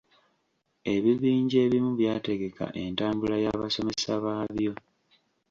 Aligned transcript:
Ebibinja 0.93 1.57
ebimu 1.65 1.91
by'ategeka 1.99 2.65
entambula 2.83 3.35
y'abasomesa 3.43 4.11
baabyo. 4.23 4.73